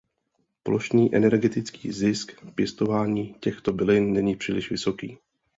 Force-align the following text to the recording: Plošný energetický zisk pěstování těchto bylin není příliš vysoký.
Plošný 0.63 1.15
energetický 1.15 1.91
zisk 1.91 2.31
pěstování 2.55 3.33
těchto 3.39 3.73
bylin 3.73 4.13
není 4.13 4.35
příliš 4.35 4.69
vysoký. 4.71 5.17